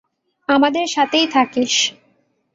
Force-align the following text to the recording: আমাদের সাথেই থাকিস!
আমাদের 0.49 0.85
সাথেই 0.87 1.25
থাকিস! 1.27 1.73